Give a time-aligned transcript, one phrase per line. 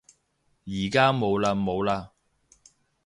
[0.65, 2.09] 而家冇嘞冇嘞